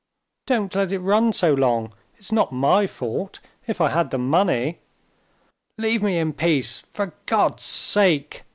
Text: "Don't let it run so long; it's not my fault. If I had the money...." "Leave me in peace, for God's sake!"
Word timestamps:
"Don't 0.47 0.73
let 0.73 0.91
it 0.91 0.97
run 0.97 1.31
so 1.31 1.53
long; 1.53 1.93
it's 2.17 2.31
not 2.31 2.51
my 2.51 2.87
fault. 2.87 3.39
If 3.67 3.79
I 3.79 3.89
had 3.91 4.09
the 4.09 4.17
money...." 4.17 4.79
"Leave 5.77 6.01
me 6.01 6.17
in 6.17 6.33
peace, 6.33 6.81
for 6.89 7.13
God's 7.27 7.61
sake!" 7.61 8.41